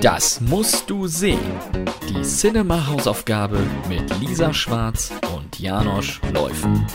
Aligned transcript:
Das 0.00 0.40
musst 0.40 0.88
du 0.88 1.06
sehen. 1.06 1.38
Die 2.08 2.22
Cinema-Hausaufgabe 2.22 3.58
mit 3.88 4.20
Lisa 4.20 4.52
Schwarz 4.52 5.12
und 5.34 5.58
Janosch 5.58 6.20
Läufen. 6.32 6.86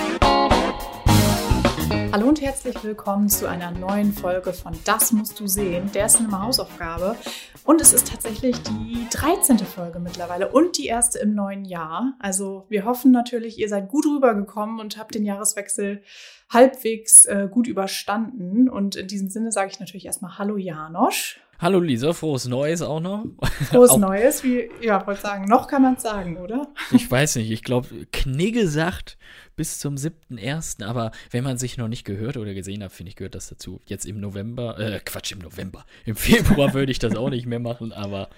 Hallo 2.12 2.30
und 2.30 2.42
herzlich 2.42 2.84
willkommen 2.84 3.30
zu 3.30 3.48
einer 3.48 3.72
neuen 3.72 4.14
Folge 4.14 4.54
von 4.54 4.74
Das 4.86 5.12
musst 5.12 5.40
du 5.40 5.48
sehen, 5.48 5.92
der 5.94 6.08
Cinema-Hausaufgabe. 6.08 7.16
Und 7.64 7.82
es 7.82 7.94
ist 7.94 8.10
tatsächlich 8.10 8.56
die 8.64 9.06
13. 9.12 9.60
Folge 9.60 10.00
mittlerweile 10.00 10.50
und 10.50 10.78
die 10.78 10.88
erste 10.88 11.20
im 11.20 11.36
neuen 11.36 11.66
Jahr. 11.66 12.16
Also 12.20 12.66
wir 12.70 12.86
hoffen 12.86 13.12
natürlich, 13.12 13.60
ihr 13.60 13.70
seid 13.70 13.90
gut 13.90 14.06
rübergekommen 14.06 14.80
und 14.80 14.98
habt 14.98 15.16
den 15.16 15.26
Jahreswechsel 15.26 16.02
halbwegs 16.50 17.26
äh, 17.26 17.48
gut 17.52 17.68
überstanden. 17.68 18.70
Und 18.70 18.96
in 18.96 19.08
diesem 19.08 19.30
Sinne 19.30 19.52
sage 19.52 19.70
ich 19.72 19.80
natürlich 19.80 20.06
erstmal 20.06 20.38
Hallo 20.38 20.58
Janosch. 20.58 21.42
Hallo 21.60 21.80
Lisa, 21.80 22.14
frohes 22.14 22.46
Neues 22.46 22.84
auch 22.84 23.00
noch. 23.00 23.26
Frohes 23.70 23.90
auch, 23.92 23.98
Neues, 23.98 24.44
wie, 24.44 24.70
ja, 24.80 25.06
wollte 25.08 25.22
sagen, 25.22 25.46
noch 25.46 25.68
kann 25.68 25.82
man 25.82 25.96
es 25.96 26.04
sagen, 26.04 26.38
oder? 26.38 26.68
Ich 26.92 27.10
weiß 27.10 27.38
nicht, 27.38 27.50
ich 27.50 27.64
glaube, 27.64 28.06
Knigge 28.12 28.68
sagt 28.68 29.18
bis 29.56 29.80
zum 29.80 29.96
7.1., 29.96 30.84
aber 30.84 31.12
wenn 31.32 31.44
man 31.44 31.58
sich 31.58 31.78
noch 31.78 31.88
nicht 31.88 32.06
gehört 32.06 32.38
oder 32.38 32.54
gesehen 32.54 32.84
hat, 32.84 32.92
finde 32.92 33.10
ich, 33.10 33.16
gehört 33.16 33.34
das 33.34 33.50
dazu. 33.50 33.82
Jetzt 33.88 34.06
im 34.06 34.20
November, 34.20 34.78
äh, 34.78 35.00
Quatsch, 35.04 35.32
im 35.32 35.40
November, 35.40 35.84
im 36.06 36.16
Februar 36.16 36.76
würde 36.76 36.92
ich 36.92 37.00
das 37.00 37.16
auch 37.16 37.32
nicht 37.32 37.48
mehr 37.48 37.60
machen, 37.60 37.92
aber 37.92 38.30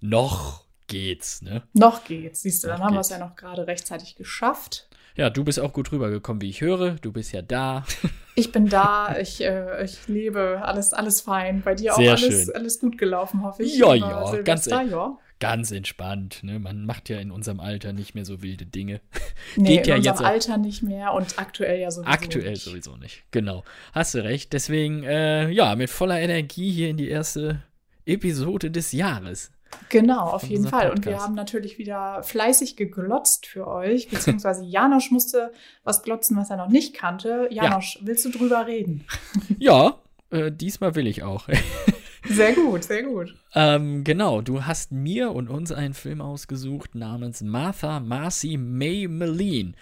noch 0.00 0.64
geht's, 0.86 1.42
ne? 1.42 1.62
Noch 1.74 2.04
geht's, 2.04 2.40
siehst 2.40 2.64
du, 2.64 2.68
dann 2.68 2.78
noch 2.78 2.86
haben 2.86 2.94
wir 2.94 3.00
es 3.00 3.10
ja 3.10 3.18
noch 3.18 3.36
gerade 3.36 3.66
rechtzeitig 3.66 4.16
geschafft. 4.16 4.88
Ja, 5.16 5.30
du 5.30 5.44
bist 5.44 5.60
auch 5.60 5.72
gut 5.72 5.92
rübergekommen, 5.92 6.40
wie 6.40 6.48
ich 6.50 6.60
höre. 6.60 6.92
Du 7.02 7.12
bist 7.12 7.32
ja 7.32 7.42
da. 7.42 7.84
Ich 8.34 8.50
bin 8.50 8.66
da, 8.66 9.18
ich, 9.20 9.44
äh, 9.44 9.84
ich 9.84 10.08
lebe, 10.08 10.62
alles, 10.64 10.94
alles 10.94 11.20
fein. 11.20 11.60
Bei 11.60 11.74
dir 11.74 11.92
Sehr 11.92 12.14
auch 12.14 12.18
alles, 12.22 12.44
schön. 12.46 12.54
alles 12.54 12.80
gut 12.80 12.96
gelaufen, 12.96 13.42
hoffe 13.42 13.62
ich. 13.62 13.76
Ja, 13.76 13.92
ja, 13.92 14.40
ganz, 14.42 14.64
ja. 14.64 15.18
ganz 15.38 15.70
entspannt. 15.70 16.42
Ne? 16.42 16.58
Man 16.58 16.86
macht 16.86 17.10
ja 17.10 17.18
in 17.18 17.30
unserem 17.30 17.60
Alter 17.60 17.92
nicht 17.92 18.14
mehr 18.14 18.24
so 18.24 18.40
wilde 18.40 18.64
Dinge. 18.64 19.02
Nee, 19.56 19.76
Geht 19.76 19.86
in 19.86 19.90
ja 19.90 19.96
unserem 19.96 20.14
jetzt 20.14 20.24
Alter 20.24 20.56
nicht 20.56 20.82
mehr 20.82 21.12
und 21.12 21.38
aktuell 21.38 21.78
ja 21.78 21.90
sowieso 21.90 22.10
Aktuell 22.10 22.52
nicht. 22.52 22.62
sowieso 22.62 22.96
nicht, 22.96 23.22
genau. 23.32 23.64
Hast 23.92 24.14
du 24.14 24.24
recht. 24.24 24.54
Deswegen, 24.54 25.02
äh, 25.04 25.50
ja, 25.50 25.76
mit 25.76 25.90
voller 25.90 26.18
Energie 26.18 26.70
hier 26.72 26.88
in 26.88 26.96
die 26.96 27.10
erste 27.10 27.60
Episode 28.06 28.70
des 28.70 28.92
Jahres. 28.92 29.50
Genau, 29.88 30.20
auf 30.20 30.44
jeden 30.44 30.66
Fall. 30.66 30.88
Podcast. 30.88 30.96
Und 30.96 31.06
wir 31.06 31.20
haben 31.20 31.34
natürlich 31.34 31.78
wieder 31.78 32.22
fleißig 32.22 32.76
geglotzt 32.76 33.46
für 33.46 33.66
euch, 33.66 34.08
beziehungsweise 34.08 34.64
Janosch 34.64 35.10
musste 35.10 35.52
was 35.84 36.02
glotzen, 36.02 36.36
was 36.36 36.50
er 36.50 36.56
noch 36.56 36.68
nicht 36.68 36.94
kannte. 36.94 37.48
Janosch, 37.50 37.96
ja. 37.96 38.06
willst 38.06 38.24
du 38.24 38.30
drüber 38.30 38.66
reden? 38.66 39.04
Ja, 39.58 39.98
äh, 40.30 40.50
diesmal 40.50 40.94
will 40.94 41.06
ich 41.06 41.22
auch. 41.22 41.46
Sehr 42.24 42.52
gut, 42.52 42.84
sehr 42.84 43.02
gut. 43.02 43.34
Ähm, 43.54 44.04
genau, 44.04 44.42
du 44.42 44.64
hast 44.64 44.92
mir 44.92 45.32
und 45.32 45.48
uns 45.48 45.72
einen 45.72 45.92
Film 45.92 46.20
ausgesucht 46.20 46.94
namens 46.94 47.42
Martha 47.42 47.98
Marcy 47.98 48.56
May 48.56 49.08
Meline. 49.08 49.72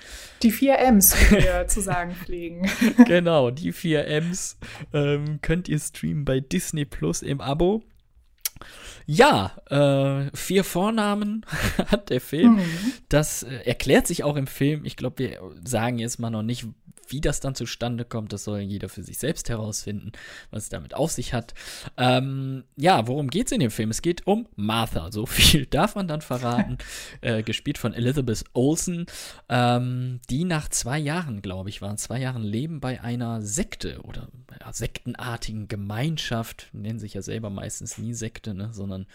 Die 0.43 0.51
vier 0.51 0.79
M's, 0.79 1.15
wie 1.31 1.37
wir 1.37 1.67
zu 1.69 1.83
sagen 1.83 2.15
pflegen. 2.15 2.69
genau, 3.05 3.51
die 3.51 3.73
vier 3.73 4.07
M's 4.07 4.57
ähm, 4.95 5.41
könnt 5.43 5.69
ihr 5.69 5.79
streamen 5.79 6.25
bei 6.25 6.41
Disney 6.41 6.87
Plus 6.87 7.21
im 7.21 7.43
Abo. 7.43 7.83
Ja, 9.07 9.57
äh, 9.69 10.31
vier 10.37 10.63
Vornamen 10.63 11.45
hat 11.87 12.11
der 12.11 12.21
Film. 12.21 12.57
Mhm. 12.57 12.93
Das 13.09 13.43
äh, 13.43 13.63
erklärt 13.65 14.07
sich 14.07 14.23
auch 14.25 14.37
im 14.37 14.47
Film. 14.47 14.85
Ich 14.85 14.97
glaube, 14.97 15.19
wir 15.19 15.41
sagen 15.65 15.99
jetzt 15.99 16.19
mal 16.19 16.31
noch 16.31 16.43
nicht, 16.43 16.67
wie 17.11 17.21
das 17.21 17.41
dann 17.41 17.55
zustande 17.55 18.05
kommt, 18.05 18.33
das 18.33 18.45
soll 18.45 18.61
jeder 18.61 18.89
für 18.89 19.03
sich 19.03 19.19
selbst 19.19 19.49
herausfinden, 19.49 20.13
was 20.51 20.65
es 20.65 20.69
damit 20.69 20.95
auf 20.95 21.11
sich 21.11 21.35
hat. 21.35 21.55
Ähm, 21.97 22.65
ja, 22.77 23.07
worum 23.07 23.29
geht 23.29 23.47
es 23.47 23.53
in 23.53 23.61
dem 23.61 23.71
Film? 23.71 23.91
Es 23.91 24.03
geht 24.03 24.27
um 24.27 24.47
Martha, 24.57 25.11
so 25.13 25.27
viel 25.27 25.67
darf 25.71 25.95
man 25.95 26.09
dann 26.09 26.21
verraten, 26.21 26.79
äh, 27.21 27.43
gespielt 27.43 27.79
von 27.79 27.95
Elizabeth 27.95 28.45
Olsen, 28.53 29.07
ähm, 29.49 30.21
die 30.31 30.45
nach 30.45 30.69
zwei 30.69 30.99
Jahren, 30.99 31.43
glaube 31.43 31.69
ich, 31.69 31.83
waren 31.83 31.99
zwei 31.99 32.21
Jahren 32.21 32.43
Leben 32.43 32.81
bei 32.81 33.01
einer 33.01 33.41
Sekte 33.43 34.01
oder 34.03 34.29
ja, 34.61 34.73
sektenartigen 34.73 35.69
Gemeinschaft, 35.69 36.69
nennen 36.73 36.99
sich 36.99 37.15
ja 37.15 37.23
selber 37.23 37.51
meistens 37.51 37.99
nie 37.99 38.15
Sekte, 38.15 38.55
ne, 38.55 38.71
sondern 38.73 39.07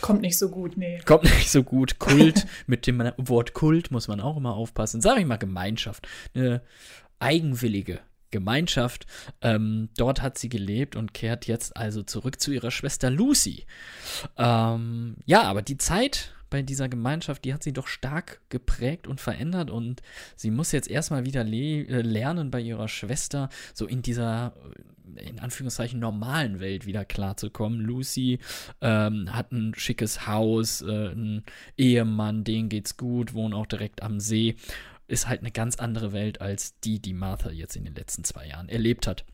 Kommt 0.00 0.22
nicht 0.22 0.38
so 0.38 0.48
gut, 0.48 0.76
nee. 0.76 1.00
Kommt 1.04 1.24
nicht 1.24 1.50
so 1.50 1.62
gut. 1.62 1.98
Kult, 1.98 2.46
mit 2.66 2.86
dem 2.86 3.12
Wort 3.18 3.54
Kult 3.54 3.90
muss 3.90 4.08
man 4.08 4.20
auch 4.20 4.36
immer 4.36 4.54
aufpassen. 4.54 5.00
Sag 5.00 5.18
ich 5.18 5.26
mal 5.26 5.36
Gemeinschaft. 5.36 6.08
Eine 6.34 6.62
eigenwillige 7.22 8.00
Gemeinschaft. 8.30 9.06
Ähm, 9.40 9.90
dort 9.96 10.20
hat 10.20 10.38
sie 10.38 10.48
gelebt 10.48 10.96
und 10.96 11.14
kehrt 11.14 11.46
jetzt 11.46 11.76
also 11.76 12.02
zurück 12.02 12.40
zu 12.40 12.50
ihrer 12.50 12.72
Schwester 12.72 13.10
Lucy. 13.10 13.66
Ähm, 14.36 15.16
ja, 15.24 15.42
aber 15.42 15.62
die 15.62 15.76
Zeit 15.76 16.34
bei 16.50 16.62
dieser 16.62 16.88
Gemeinschaft, 16.88 17.44
die 17.44 17.54
hat 17.54 17.62
sie 17.62 17.72
doch 17.72 17.86
stark 17.86 18.40
geprägt 18.50 19.06
und 19.06 19.20
verändert 19.20 19.70
und 19.70 20.02
sie 20.36 20.50
muss 20.50 20.72
jetzt 20.72 20.90
erstmal 20.90 21.24
wieder 21.24 21.44
le 21.44 21.86
äh, 21.86 22.02
lernen 22.02 22.50
bei 22.50 22.60
ihrer 22.60 22.88
Schwester, 22.88 23.48
so 23.72 23.86
in 23.86 24.02
dieser 24.02 24.52
äh, 25.16 25.28
in 25.28 25.40
Anführungszeichen 25.40 25.98
normalen 25.98 26.60
Welt 26.60 26.86
wieder 26.86 27.04
klarzukommen. 27.04 27.80
Lucy 27.80 28.38
ähm, 28.80 29.34
hat 29.34 29.52
ein 29.52 29.74
schickes 29.76 30.26
Haus, 30.26 30.82
äh, 30.82 31.08
einen 31.10 31.44
Ehemann, 31.76 32.44
denen 32.44 32.68
geht's 32.68 32.96
gut, 32.96 33.34
wohnen 33.34 33.54
auch 33.54 33.66
direkt 33.66 34.02
am 34.02 34.20
See 34.20 34.56
ist 35.12 35.28
halt 35.28 35.40
eine 35.40 35.50
ganz 35.50 35.76
andere 35.76 36.12
Welt 36.12 36.40
als 36.40 36.78
die, 36.80 37.00
die 37.00 37.14
Martha 37.14 37.50
jetzt 37.50 37.76
in 37.76 37.84
den 37.84 37.94
letzten 37.94 38.24
zwei 38.24 38.46
Jahren 38.46 38.68
erlebt 38.68 39.06
hat. 39.06 39.24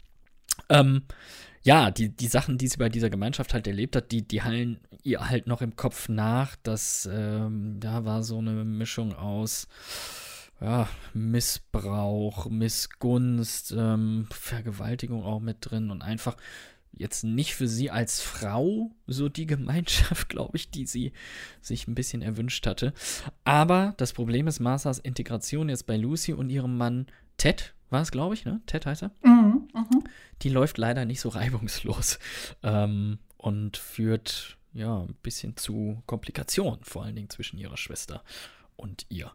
Ähm, 0.69 1.03
ja, 1.62 1.91
die, 1.91 2.09
die 2.09 2.27
Sachen, 2.27 2.59
die 2.59 2.69
sie 2.69 2.78
bei 2.78 2.89
dieser 2.89 3.11
Gemeinschaft 3.11 3.55
halt 3.55 3.66
erlebt 3.66 3.97
hat, 3.97 4.11
die, 4.11 4.27
die 4.27 4.43
hallen 4.43 4.81
ihr 5.03 5.28
halt 5.28 5.47
noch 5.47 5.62
im 5.62 5.77
Kopf 5.77 6.09
nach. 6.09 6.56
Das, 6.62 7.09
ähm, 7.11 7.78
da 7.81 8.05
war 8.05 8.22
so 8.22 8.38
eine 8.38 8.65
Mischung 8.65 9.15
aus 9.15 9.69
ja, 10.61 10.88
Missbrauch, 11.15 12.47
Missgunst, 12.50 13.72
ähm, 13.77 14.27
Vergewaltigung 14.31 15.22
auch 15.22 15.41
mit 15.41 15.59
drin 15.61 15.91
und 15.91 16.03
einfach 16.03 16.37
jetzt 16.93 17.25
nicht 17.25 17.54
für 17.54 17.69
sie 17.69 17.91
als 17.91 18.21
Frau 18.21 18.91
so 19.06 19.28
die 19.28 19.47
Gemeinschaft, 19.47 20.28
glaube 20.28 20.56
ich, 20.56 20.71
die 20.71 20.87
sie 20.87 21.12
sich 21.60 21.88
ein 21.88 21.94
bisschen 21.94 22.22
erwünscht 22.22 22.66
hatte. 22.66 22.93
Aber 23.44 23.94
das 23.97 24.12
Problem 24.12 24.47
ist 24.47 24.60
Marsas 24.60 24.99
Integration 24.99 25.69
jetzt 25.69 25.87
bei 25.87 25.97
Lucy 25.97 26.32
und 26.32 26.50
ihrem 26.50 26.76
Mann 26.76 27.06
Ted, 27.37 27.75
war 27.91 28.03
es, 28.03 28.10
glaube 28.10 28.34
ich, 28.34 28.44
ne? 28.44 28.60
Ted 28.66 28.84
heißt 28.84 29.04
er. 29.04 29.10
Mhm, 29.22 29.69
mh. 29.72 29.88
Die 30.43 30.50
läuft 30.50 30.78
leider 30.78 31.04
nicht 31.04 31.21
so 31.21 31.28
reibungslos 31.31 32.19
ähm, 32.62 33.19
und 33.37 33.76
führt 33.76 34.56
ja 34.72 35.00
ein 35.00 35.16
bisschen 35.22 35.56
zu 35.56 36.03
Komplikationen, 36.06 36.82
vor 36.84 37.05
allen 37.05 37.16
Dingen 37.16 37.31
zwischen 37.31 37.59
ihrer 37.59 37.76
Schwester 37.76 38.22
und 38.76 39.06
ihr. 39.09 39.32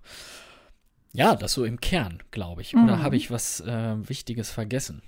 Ja, 1.13 1.35
das 1.35 1.53
so 1.53 1.63
im 1.63 1.79
Kern, 1.79 2.23
glaube 2.31 2.61
ich. 2.61 2.75
Oder 2.75 2.97
mhm. 2.97 3.03
habe 3.03 3.15
ich 3.15 3.29
was 3.29 3.61
äh, 3.61 4.09
Wichtiges 4.09 4.49
vergessen? 4.51 5.01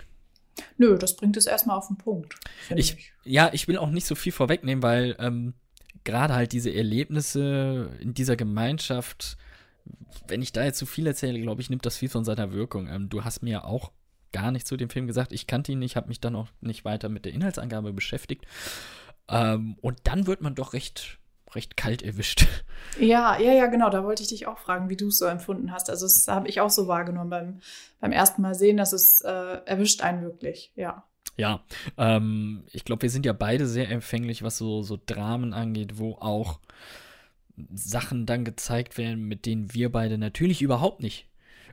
Nö, 0.78 0.96
das 0.98 1.16
bringt 1.16 1.36
es 1.36 1.46
erstmal 1.46 1.76
auf 1.76 1.88
den 1.88 1.98
Punkt. 1.98 2.34
Ich, 2.74 2.92
ich, 2.92 3.12
Ja, 3.24 3.50
ich 3.52 3.68
will 3.68 3.78
auch 3.78 3.90
nicht 3.90 4.06
so 4.06 4.14
viel 4.14 4.32
vorwegnehmen, 4.32 4.82
weil 4.82 5.16
ähm, 5.18 5.54
gerade 6.04 6.34
halt 6.34 6.52
diese 6.52 6.72
Erlebnisse 6.72 7.90
in 8.00 8.14
dieser 8.14 8.36
Gemeinschaft, 8.36 9.36
wenn 10.28 10.42
ich 10.42 10.52
da 10.52 10.64
jetzt 10.64 10.78
zu 10.78 10.86
viel 10.86 11.06
erzähle, 11.06 11.40
glaube 11.40 11.60
ich, 11.60 11.70
nimmt 11.70 11.84
das 11.84 11.96
viel 11.96 12.08
von 12.08 12.24
seiner 12.24 12.52
Wirkung. 12.52 12.88
Ähm, 12.88 13.08
du 13.08 13.24
hast 13.24 13.42
mir 13.42 13.64
auch 13.64 13.92
gar 14.32 14.50
nicht 14.50 14.66
zu 14.66 14.76
dem 14.76 14.90
Film 14.90 15.06
gesagt. 15.06 15.32
Ich 15.32 15.46
kannte 15.46 15.72
ihn 15.72 15.78
nicht, 15.78 15.96
habe 15.96 16.08
mich 16.08 16.20
dann 16.20 16.36
auch 16.36 16.48
nicht 16.60 16.84
weiter 16.84 17.08
mit 17.08 17.24
der 17.24 17.32
Inhaltsangabe 17.32 17.92
beschäftigt. 17.92 18.46
Ähm, 19.28 19.76
und 19.80 19.98
dann 20.04 20.26
wird 20.26 20.40
man 20.40 20.54
doch 20.54 20.72
recht 20.72 21.18
recht 21.54 21.76
kalt 21.76 22.02
erwischt. 22.02 22.46
Ja, 23.00 23.38
ja, 23.38 23.52
ja, 23.52 23.66
genau. 23.66 23.90
Da 23.90 24.04
wollte 24.04 24.22
ich 24.22 24.28
dich 24.28 24.46
auch 24.46 24.58
fragen, 24.58 24.88
wie 24.88 24.96
du 24.96 25.08
es 25.08 25.18
so 25.18 25.26
empfunden 25.26 25.70
hast. 25.70 25.90
Also, 25.90 26.06
das 26.06 26.28
habe 26.28 26.48
ich 26.48 26.60
auch 26.60 26.70
so 26.70 26.88
wahrgenommen 26.88 27.28
beim, 27.28 27.60
beim 28.00 28.12
ersten 28.12 28.40
Mal 28.40 28.54
sehen, 28.54 28.78
dass 28.78 28.94
es 28.94 29.20
äh, 29.20 29.58
erwischt 29.66 30.00
einen 30.00 30.22
wirklich, 30.22 30.72
ja. 30.76 31.04
Ja, 31.36 31.62
ähm, 31.98 32.64
ich 32.72 32.84
glaube, 32.84 33.02
wir 33.02 33.10
sind 33.10 33.26
ja 33.26 33.34
beide 33.34 33.66
sehr 33.66 33.90
empfänglich, 33.90 34.42
was 34.42 34.56
so, 34.56 34.82
so 34.82 34.98
Dramen 35.04 35.52
angeht, 35.52 35.98
wo 35.98 36.12
auch 36.14 36.60
Sachen 37.74 38.24
dann 38.24 38.44
gezeigt 38.44 38.96
werden, 38.96 39.24
mit 39.24 39.44
denen 39.44 39.74
wir 39.74 39.92
beide 39.92 40.16
natürlich 40.16 40.62
überhaupt 40.62 41.02
nicht 41.02 41.26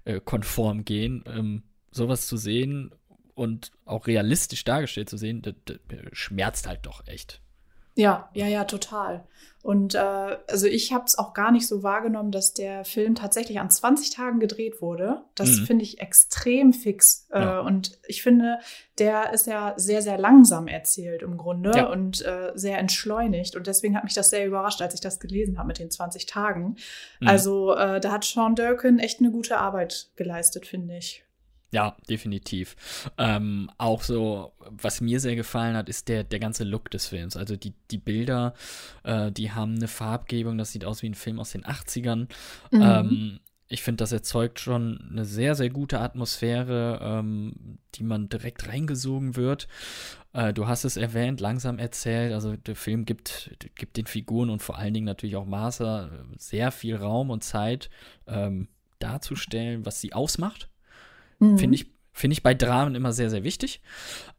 äh, 0.05 0.19
konform 0.19 0.83
gehen. 0.83 1.23
Ähm, 1.27 1.63
sowas 1.91 2.27
zu 2.27 2.37
sehen 2.37 2.91
und 3.35 3.71
auch 3.85 4.07
realistisch 4.07 4.63
dargestellt 4.63 5.09
zu 5.09 5.17
sehen, 5.17 5.41
das, 5.41 5.55
das 5.65 5.77
schmerzt 6.11 6.67
halt 6.67 6.85
doch 6.85 7.07
echt. 7.07 7.41
Ja, 7.95 8.29
ja, 8.33 8.47
ja, 8.47 8.63
total. 8.63 9.23
Und 9.63 9.95
äh, 9.95 10.37
also 10.49 10.67
ich 10.67 10.91
habe 10.91 11.05
es 11.05 11.17
auch 11.17 11.33
gar 11.33 11.49
nicht 11.49 11.67
so 11.67 11.83
wahrgenommen, 11.83 12.31
dass 12.31 12.53
der 12.53 12.83
Film 12.83 13.15
tatsächlich 13.15 13.61
an 13.61 13.69
20 13.69 14.09
Tagen 14.09 14.41
gedreht 14.41 14.81
wurde. 14.81 15.23
Das 15.35 15.51
mhm. 15.51 15.65
finde 15.65 15.83
ich 15.85 16.01
extrem 16.01 16.73
fix. 16.73 17.27
Äh, 17.31 17.39
ja. 17.39 17.59
Und 17.61 17.97
ich 18.05 18.23
finde, 18.23 18.59
der 18.99 19.31
ist 19.31 19.47
ja 19.47 19.73
sehr, 19.77 20.01
sehr 20.01 20.17
langsam 20.17 20.67
erzählt 20.67 21.21
im 21.21 21.37
Grunde 21.37 21.71
ja. 21.73 21.89
und 21.89 22.25
äh, 22.25 22.51
sehr 22.55 22.77
entschleunigt. 22.77 23.55
Und 23.55 23.67
deswegen 23.67 23.95
hat 23.95 24.03
mich 24.03 24.13
das 24.13 24.31
sehr 24.31 24.45
überrascht, 24.45 24.81
als 24.81 24.95
ich 24.95 25.01
das 25.01 25.21
gelesen 25.21 25.57
habe 25.57 25.67
mit 25.67 25.79
den 25.79 25.89
20 25.89 26.25
Tagen. 26.25 26.75
Mhm. 27.21 27.27
Also 27.29 27.73
äh, 27.73 28.01
da 28.01 28.11
hat 28.11 28.25
Sean 28.25 28.55
Durkin 28.55 28.99
echt 28.99 29.21
eine 29.21 29.31
gute 29.31 29.59
Arbeit 29.59 30.09
geleistet, 30.17 30.67
finde 30.67 30.97
ich. 30.97 31.23
Ja, 31.73 31.97
definitiv. 32.07 32.75
Ähm, 33.17 33.71
auch 33.79 34.03
so, 34.03 34.53
was 34.69 35.01
mir 35.01 35.19
sehr 35.19 35.35
gefallen 35.35 35.75
hat, 35.75 35.89
ist 35.89 36.07
der, 36.07 36.23
der 36.23 36.37
ganze 36.37 36.65
Look 36.65 36.91
des 36.91 37.07
Films. 37.07 37.35
Also 37.35 37.55
die, 37.55 37.73
die 37.89 37.97
Bilder, 37.97 38.53
äh, 39.03 39.31
die 39.31 39.51
haben 39.51 39.75
eine 39.75 39.87
Farbgebung, 39.87 40.59
das 40.59 40.71
sieht 40.71 40.85
aus 40.85 41.01
wie 41.01 41.09
ein 41.09 41.15
Film 41.15 41.39
aus 41.39 41.51
den 41.51 41.63
80ern. 41.63 42.27
Mhm. 42.69 42.81
Ähm, 42.81 43.39
ich 43.69 43.81
finde, 43.81 44.03
das 44.03 44.11
erzeugt 44.11 44.59
schon 44.59 45.09
eine 45.09 45.25
sehr, 45.25 45.55
sehr 45.55 45.71
gute 45.71 45.99
Atmosphäre, 45.99 46.99
ähm, 47.01 47.79
die 47.95 48.03
man 48.03 48.29
direkt 48.29 48.67
reingesogen 48.67 49.35
wird. 49.35 49.67
Äh, 50.33 50.53
du 50.53 50.67
hast 50.67 50.83
es 50.83 50.95
erwähnt, 50.95 51.39
langsam 51.39 51.79
erzählt. 51.79 52.33
Also 52.33 52.55
der 52.55 52.75
Film 52.75 53.05
gibt, 53.05 53.49
gibt 53.73 53.97
den 53.97 54.05
Figuren 54.05 54.51
und 54.51 54.61
vor 54.61 54.77
allen 54.77 54.93
Dingen 54.93 55.07
natürlich 55.07 55.37
auch 55.37 55.47
Martha 55.47 56.11
sehr 56.37 56.71
viel 56.71 56.97
Raum 56.97 57.31
und 57.31 57.43
Zeit 57.43 57.89
ähm, 58.27 58.67
darzustellen, 58.99 59.87
was 59.87 59.99
sie 59.99 60.13
ausmacht. 60.13 60.69
Mhm. 61.39 61.57
Finde 61.57 61.75
ich, 61.75 61.87
find 62.11 62.33
ich 62.33 62.43
bei 62.43 62.53
Dramen 62.53 62.95
immer 62.95 63.13
sehr, 63.13 63.29
sehr 63.29 63.43
wichtig. 63.43 63.81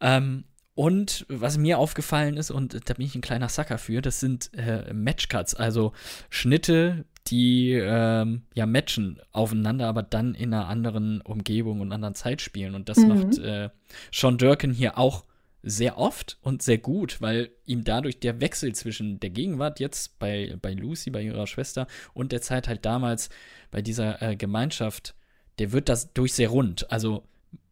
Ähm, 0.01 0.45
und 0.75 1.25
was 1.29 1.57
mir 1.57 1.79
aufgefallen 1.79 2.35
ist, 2.35 2.51
und 2.51 2.89
da 2.89 2.93
bin 2.93 3.05
ich 3.05 3.15
ein 3.15 3.21
kleiner 3.21 3.47
Sucker 3.47 3.77
für, 3.77 4.01
das 4.01 4.19
sind 4.19 4.53
äh, 4.53 4.93
Matchcuts, 4.93 5.55
also 5.55 5.93
Schnitte, 6.29 7.05
die 7.27 7.71
ähm, 7.71 8.43
ja 8.53 8.65
matchen 8.65 9.19
aufeinander, 9.31 9.87
aber 9.87 10.03
dann 10.03 10.35
in 10.35 10.53
einer 10.53 10.67
anderen 10.67 11.21
Umgebung 11.21 11.79
und 11.79 11.91
anderen 11.91 12.13
Zeit 12.13 12.41
spielen. 12.41 12.75
Und 12.75 12.89
das 12.89 12.97
mhm. 12.97 13.07
macht 13.07 13.37
äh, 13.37 13.69
Sean 14.11 14.37
Durkin 14.37 14.73
hier 14.73 14.97
auch 14.97 15.23
sehr 15.63 15.97
oft 15.97 16.37
und 16.41 16.61
sehr 16.61 16.77
gut, 16.77 17.21
weil 17.21 17.49
ihm 17.65 17.83
dadurch 17.83 18.19
der 18.19 18.39
Wechsel 18.39 18.75
zwischen 18.75 19.19
der 19.19 19.31
Gegenwart 19.31 19.79
jetzt 19.79 20.19
bei, 20.19 20.55
bei 20.61 20.73
Lucy, 20.73 21.09
bei 21.09 21.23
ihrer 21.23 21.47
Schwester 21.47 21.87
und 22.13 22.31
der 22.31 22.41
Zeit 22.41 22.67
halt 22.67 22.85
damals 22.85 23.29
bei 23.71 23.81
dieser 23.81 24.21
äh, 24.21 24.35
Gemeinschaft, 24.35 25.15
der 25.59 25.71
wird 25.71 25.89
das 25.89 26.13
durch 26.13 26.33
sehr 26.33 26.49
rund. 26.49 26.91
Also 26.91 27.23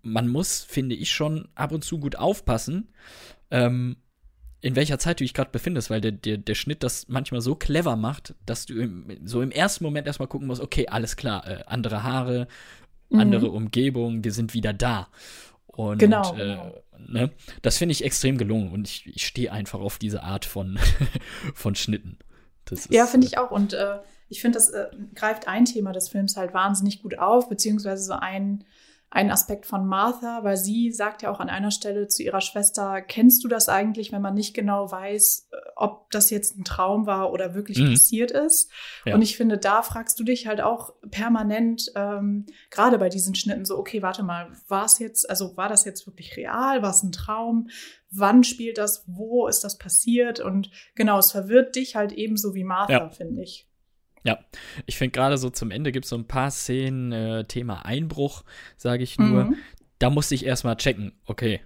man 0.02 0.28
muss, 0.28 0.62
finde 0.64 0.96
ich, 0.96 1.12
schon 1.12 1.48
ab 1.56 1.72
und 1.72 1.84
zu 1.84 2.00
gut 2.00 2.16
aufpassen, 2.16 2.90
ähm, 3.52 3.98
in 4.62 4.76
welcher 4.78 4.98
Zeit 4.98 5.20
du 5.20 5.26
dich 5.26 5.34
gerade 5.34 5.52
befindest, 5.52 5.90
weil 5.90 6.00
der, 6.00 6.14
der, 6.14 6.38
der 6.38 6.56
Schnitt 6.56 6.84
das 6.84 7.08
manchmal 7.10 7.42
so 7.42 7.56
clever 7.56 7.98
macht, 7.98 8.34
dass 8.46 8.66
du 8.66 8.80
im, 8.80 9.18
so 9.26 9.42
im 9.42 9.52
ersten 9.52 9.84
Moment 9.84 10.08
erstmal 10.08 10.30
gucken 10.30 10.48
musst, 10.48 10.62
okay, 10.62 10.88
alles 10.88 11.18
klar, 11.18 11.46
äh, 11.48 11.64
andere 11.66 12.04
Haare, 12.04 12.48
mhm. 13.10 13.20
andere 13.20 13.52
Umgebung, 13.52 14.24
wir 14.24 14.32
sind 14.32 14.54
wieder 14.54 14.74
da. 14.74 15.10
Und 15.68 15.98
genau, 15.98 16.36
äh. 16.36 16.58
Ne, 17.08 17.32
das 17.62 17.78
finde 17.78 17.92
ich 17.92 18.06
extrem 18.06 18.38
gelungen 18.38 18.72
und 18.72 18.88
ich, 18.88 19.06
ich 19.08 19.26
stehe 19.26 19.52
einfach 19.52 19.80
auf 19.80 19.98
diese 19.98 20.24
Art 20.24 20.46
von, 20.46 20.80
von 21.54 21.76
Schnitten. 21.76 22.18
Ist, 22.72 22.92
ja, 22.92 23.06
finde 23.06 23.28
ich 23.28 23.38
auch. 23.38 23.52
Und 23.52 23.74
äh, 23.74 24.00
ich 24.30 24.42
finde, 24.42 24.58
das 24.58 24.70
äh, 24.70 24.88
greift 25.16 25.48
ein 25.48 25.66
Thema 25.66 25.92
des 25.92 26.10
Films 26.10 26.38
halt 26.38 26.54
wahnsinnig 26.54 27.02
gut 27.02 27.20
auf, 27.20 27.50
beziehungsweise 27.50 28.04
so 28.04 28.14
ein 28.14 28.64
ein 29.14 29.30
Aspekt 29.30 29.68
von 29.68 29.86
Martha, 29.86 30.44
weil 30.44 30.58
sie 30.58 30.92
sagt 30.92 31.22
ja 31.22 31.30
auch 31.30 31.40
an 31.40 31.48
einer 31.48 31.70
Stelle 31.70 32.08
zu 32.08 32.24
ihrer 32.24 32.42
Schwester, 32.42 33.00
kennst 33.00 33.44
du 33.44 33.48
das 33.48 33.70
eigentlich, 33.70 34.12
wenn 34.12 34.24
man 34.24 34.34
nicht 34.34 34.56
genau 34.56 34.92
weiß, 34.92 35.50
äh, 35.52 35.56
ob 35.76 36.10
das 36.12 36.30
jetzt 36.30 36.58
ein 36.58 36.64
Traum 36.64 37.06
war 37.06 37.32
oder 37.32 37.54
wirklich 37.54 37.80
mhm. 37.80 37.92
passiert 37.92 38.32
ist? 38.32 38.72
Ja. 39.06 39.16
Und 39.16 39.22
ich 39.22 39.38
finde, 39.38 39.58
da 39.58 39.82
fragst 39.82 40.20
du 40.20 40.24
dich 40.24 40.48
halt 40.48 40.62
auch 40.62 40.94
permanent, 41.12 41.92
ähm, 41.96 42.46
gerade 42.70 42.98
bei 42.98 43.10
diesen 43.10 43.36
Schnitten, 43.36 43.66
so, 43.66 43.78
okay, 43.78 44.02
warte 44.02 44.24
mal, 44.24 44.52
war 44.68 44.86
es 44.86 45.00
jetzt, 45.00 45.30
also 45.30 45.58
war 45.58 45.70
das 45.70 45.86
jetzt 45.86 46.06
wirklich 46.08 46.38
real? 46.38 46.82
War 46.82 46.92
es 46.92 47.04
ein 47.04 47.12
Traum? 47.12 47.70
Wann 48.12 48.44
spielt 48.44 48.78
das? 48.78 49.04
Wo 49.08 49.48
ist 49.48 49.64
das 49.64 49.78
passiert? 49.78 50.40
Und 50.40 50.70
genau, 50.96 51.20
es 51.20 51.32
verwirrt 51.32 51.76
dich 51.76 51.96
halt 51.96 52.12
ebenso 52.12 52.54
wie 52.54 52.64
Martha, 52.64 52.94
ja. 52.94 53.10
finde 53.10 53.42
ich. 53.42 53.68
Ja, 54.26 54.40
ich 54.86 54.98
finde 54.98 55.12
gerade 55.12 55.38
so 55.38 55.50
zum 55.50 55.70
Ende 55.70 55.92
gibt 55.92 56.06
es 56.06 56.10
so 56.10 56.16
ein 56.16 56.28
paar 56.28 56.50
Szenen, 56.50 57.12
äh, 57.12 57.44
Thema 57.46 57.86
Einbruch, 57.86 58.44
sage 58.78 59.04
ich 59.04 59.20
nur. 59.20 59.46
Mhm. 59.46 59.56
Da 60.00 60.10
musste 60.10 60.36
ich 60.36 60.46
erstmal 60.46 60.78
checken, 60.78 61.14
okay, 61.26 61.62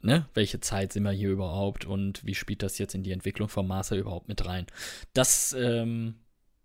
ne, 0.00 0.28
welche 0.34 0.60
Zeit 0.60 0.92
sind 0.92 1.02
wir 1.02 1.10
hier 1.10 1.30
überhaupt 1.30 1.84
und 1.84 2.24
wie 2.24 2.34
spielt 2.34 2.62
das 2.62 2.78
jetzt 2.78 2.94
in 2.94 3.02
die 3.02 3.12
Entwicklung 3.12 3.48
von 3.48 3.66
Master 3.66 3.96
überhaupt 3.96 4.28
mit 4.28 4.44
rein? 4.46 4.66
Das, 5.12 5.54
ähm, 5.58 6.16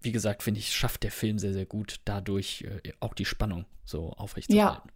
wie 0.01 0.11
gesagt, 0.11 0.43
finde 0.43 0.59
ich, 0.59 0.73
schafft 0.73 1.03
der 1.03 1.11
Film 1.11 1.39
sehr, 1.39 1.53
sehr 1.53 1.65
gut, 1.65 2.01
dadurch 2.05 2.65
äh, 2.83 2.91
auch 2.99 3.13
die 3.13 3.25
Spannung 3.25 3.65
so 3.85 4.11
aufrechtzuerhalten. 4.11 4.89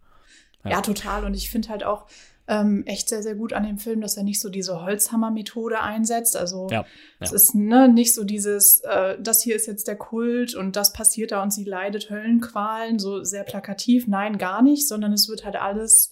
Ja. 0.64 0.70
ja. 0.70 0.76
ja, 0.76 0.82
total. 0.82 1.24
Und 1.24 1.34
ich 1.34 1.50
finde 1.50 1.68
halt 1.68 1.84
auch, 1.84 2.06
ähm, 2.48 2.82
echt 2.86 3.10
sehr, 3.10 3.22
sehr 3.22 3.34
gut 3.34 3.52
an 3.52 3.64
dem 3.64 3.78
Film, 3.78 4.00
dass 4.00 4.16
er 4.16 4.22
nicht 4.22 4.40
so 4.40 4.48
diese 4.48 4.80
Holzhammer-Methode 4.82 5.80
einsetzt. 5.80 6.34
Also 6.34 6.66
ja, 6.70 6.80
ja. 6.80 6.86
es 7.20 7.32
ist 7.32 7.54
ne, 7.54 7.88
nicht 7.88 8.14
so 8.14 8.24
dieses, 8.24 8.80
äh, 8.80 9.18
das 9.20 9.42
hier 9.42 9.54
ist 9.54 9.66
jetzt 9.66 9.86
der 9.86 9.96
Kult 9.96 10.54
und 10.54 10.74
das 10.74 10.94
passiert 10.94 11.32
da 11.32 11.42
und 11.42 11.52
sie 11.52 11.64
leidet 11.64 12.08
Höllenqualen, 12.08 12.98
so 12.98 13.22
sehr 13.22 13.44
plakativ. 13.44 14.06
Nein, 14.06 14.38
gar 14.38 14.62
nicht, 14.62 14.88
sondern 14.88 15.12
es 15.12 15.28
wird 15.28 15.44
halt 15.44 15.56
alles 15.56 16.10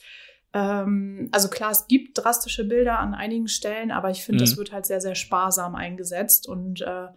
ähm, 0.57 1.29
also 1.33 1.49
klar, 1.49 1.71
es 1.71 1.87
gibt 1.87 2.17
drastische 2.17 2.65
Bilder 2.65 2.99
an 2.99 3.13
einigen 3.13 3.47
Stellen, 3.47 3.91
aber 3.91 4.11
ich 4.11 4.25
finde, 4.25 4.43
mhm. 4.43 4.47
das 4.47 4.57
wird 4.57 4.73
halt 4.73 4.87
sehr, 4.87 5.03
sehr 5.03 5.15
sparsam 5.15 5.75
eingesetzt 5.75 6.49
und 6.49 6.81
äh, 6.81 7.09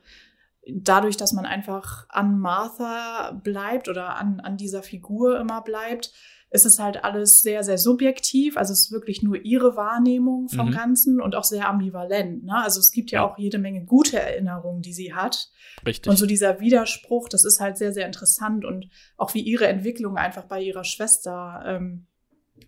dadurch, 0.68 1.16
dass 1.16 1.32
man 1.32 1.46
einfach 1.46 2.06
an 2.10 2.38
Martha 2.38 3.40
bleibt 3.42 3.88
oder 3.88 4.18
an, 4.18 4.42
an 4.42 4.58
dieser 4.58 4.84
Figur 4.84 5.40
immer 5.40 5.62
bleibt, 5.62 6.12
ist 6.52 6.66
es 6.66 6.80
halt 6.80 7.04
alles 7.06 7.42
sehr, 7.42 7.64
sehr 7.64 7.78
subjektiv. 7.78 8.58
Also 8.58 8.74
es 8.74 8.86
ist 8.86 8.92
wirklich 8.92 9.22
nur 9.22 9.38
ihre 9.46 9.78
Wahrnehmung 9.78 10.50
vom 10.50 10.68
mhm. 10.68 10.74
Ganzen 10.74 11.22
und 11.22 11.36
auch 11.36 11.44
sehr 11.44 11.70
ambivalent. 11.70 12.44
Ne? 12.44 12.56
Also 12.56 12.80
es 12.80 12.92
gibt 12.92 13.12
ja, 13.12 13.22
ja, 13.22 13.30
auch 13.30 13.38
jede 13.38 13.60
Menge 13.60 13.86
gute 13.86 14.20
Erinnerungen, 14.20 14.82
die 14.82 14.94
sie 14.94 15.14
hat. 15.14 15.50
Richtig. 15.86 16.10
Und 16.10 16.18
so 16.18 16.26
dieser 16.26 16.60
Widerspruch, 16.60 17.30
das 17.30 17.46
ist 17.46 17.60
halt 17.60 17.78
sehr, 17.78 17.94
sehr 17.94 18.08
interessant 18.08 18.66
und 18.66 18.90
auch 19.16 19.34
wie 19.34 19.42
ihre 19.42 19.68
Entwicklung 19.68 20.18
einfach 20.18 20.46
bei 20.46 20.62
ihrer 20.62 20.84
Schwester 20.84 21.64
ähm, 21.66 22.08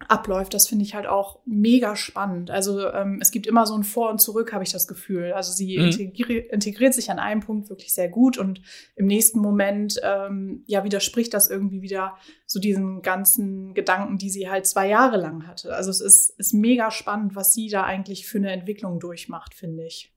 abläuft, 0.07 0.53
das 0.53 0.67
finde 0.67 0.85
ich 0.85 0.95
halt 0.95 1.07
auch 1.07 1.39
mega 1.45 1.95
spannend. 1.95 2.51
Also 2.51 2.87
ähm, 2.89 3.19
es 3.21 3.31
gibt 3.31 3.47
immer 3.47 3.65
so 3.65 3.75
ein 3.75 3.83
Vor 3.83 4.09
und 4.09 4.19
Zurück, 4.19 4.53
habe 4.53 4.63
ich 4.63 4.71
das 4.71 4.87
Gefühl. 4.87 5.33
Also 5.33 5.51
sie 5.51 5.77
mhm. 5.77 5.85
integri 5.85 6.37
integriert 6.37 6.93
sich 6.93 7.11
an 7.11 7.19
einem 7.19 7.41
Punkt 7.41 7.69
wirklich 7.69 7.93
sehr 7.93 8.09
gut 8.09 8.37
und 8.37 8.61
im 8.95 9.05
nächsten 9.05 9.39
Moment 9.39 9.99
ähm, 10.03 10.63
ja 10.67 10.83
widerspricht 10.83 11.33
das 11.33 11.49
irgendwie 11.49 11.81
wieder 11.81 12.15
so 12.45 12.59
diesen 12.59 13.01
ganzen 13.01 13.73
Gedanken, 13.73 14.17
die 14.17 14.29
sie 14.29 14.49
halt 14.49 14.65
zwei 14.65 14.87
Jahre 14.87 15.17
lang 15.17 15.47
hatte. 15.47 15.73
Also 15.73 15.89
es 15.89 16.01
ist, 16.01 16.29
ist 16.37 16.53
mega 16.53 16.91
spannend, 16.91 17.35
was 17.35 17.53
sie 17.53 17.69
da 17.69 17.83
eigentlich 17.83 18.27
für 18.27 18.37
eine 18.37 18.51
Entwicklung 18.51 18.99
durchmacht, 18.99 19.53
finde 19.53 19.85
ich. 19.85 20.13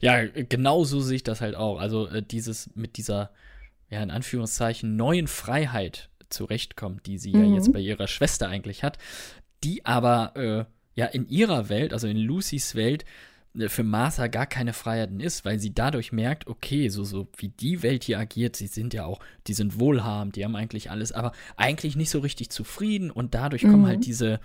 Ja, 0.00 0.24
genau 0.26 0.84
so 0.84 1.00
sehe 1.00 1.16
ich 1.16 1.24
das 1.24 1.40
halt 1.40 1.54
auch. 1.54 1.80
Also 1.80 2.06
äh, 2.08 2.22
dieses 2.22 2.70
mit 2.74 2.96
dieser 2.96 3.30
ja 3.92 4.02
in 4.02 4.10
Anführungszeichen 4.10 4.96
neuen 4.96 5.28
Freiheit 5.28 6.08
zurechtkommt, 6.32 7.06
die 7.06 7.18
sie 7.18 7.32
mhm. 7.32 7.44
ja 7.44 7.54
jetzt 7.54 7.72
bei 7.72 7.80
ihrer 7.80 8.08
Schwester 8.08 8.48
eigentlich 8.48 8.82
hat, 8.82 8.98
die 9.64 9.84
aber 9.84 10.36
äh, 10.36 10.64
ja 10.94 11.06
in 11.06 11.28
ihrer 11.28 11.68
Welt, 11.68 11.92
also 11.92 12.06
in 12.06 12.16
Lucys 12.16 12.74
Welt, 12.74 13.04
äh, 13.58 13.68
für 13.68 13.84
Martha 13.84 14.26
gar 14.26 14.46
keine 14.46 14.72
Freiheiten 14.72 15.20
ist, 15.20 15.44
weil 15.44 15.58
sie 15.58 15.74
dadurch 15.74 16.12
merkt, 16.12 16.46
okay, 16.46 16.88
so, 16.88 17.04
so 17.04 17.28
wie 17.36 17.48
die 17.48 17.82
Welt 17.82 18.04
hier 18.04 18.18
agiert, 18.18 18.56
sie 18.56 18.66
sind 18.66 18.94
ja 18.94 19.04
auch, 19.04 19.20
die 19.46 19.54
sind 19.54 19.78
wohlhabend, 19.78 20.36
die 20.36 20.44
haben 20.44 20.56
eigentlich 20.56 20.90
alles, 20.90 21.12
aber 21.12 21.32
eigentlich 21.56 21.96
nicht 21.96 22.10
so 22.10 22.20
richtig 22.20 22.50
zufrieden 22.50 23.10
und 23.10 23.34
dadurch 23.34 23.64
mhm. 23.64 23.70
kommen 23.70 23.86
halt 23.86 24.06
diese, 24.06 24.40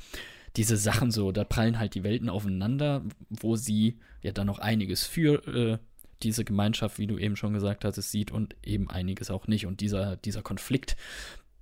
diese 0.55 0.77
Sachen 0.77 1.11
so, 1.11 1.31
da 1.31 1.43
prallen 1.43 1.79
halt 1.79 1.95
die 1.95 2.03
Welten 2.03 2.29
aufeinander, 2.29 3.03
wo 3.29 3.55
sie 3.55 3.99
ja 4.21 4.31
dann 4.31 4.47
noch 4.47 4.59
einiges 4.59 5.05
für 5.05 5.47
äh, 5.47 5.77
diese 6.23 6.43
Gemeinschaft, 6.43 6.97
wie 6.97 7.07
du 7.07 7.17
eben 7.17 7.35
schon 7.35 7.53
gesagt 7.53 7.85
hast, 7.85 7.95
sieht 7.97 8.31
und 8.31 8.55
eben 8.63 8.89
einiges 8.89 9.29
auch 9.29 9.47
nicht. 9.47 9.65
Und 9.65 9.81
dieser, 9.81 10.15
dieser 10.17 10.41
Konflikt, 10.41 10.95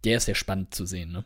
der 0.06 0.18
ist 0.18 0.26
sehr 0.26 0.36
spannend 0.36 0.74
zu 0.74 0.86
sehen, 0.86 1.12
ne? 1.12 1.26